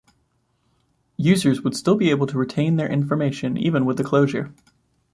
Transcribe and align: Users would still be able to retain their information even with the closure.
Users 1.17 1.61
would 1.61 1.77
still 1.77 1.93
be 1.95 2.09
able 2.09 2.25
to 2.25 2.39
retain 2.39 2.75
their 2.77 2.89
information 2.91 3.55
even 3.55 3.85
with 3.85 3.97
the 3.97 4.03
closure. 4.03 4.51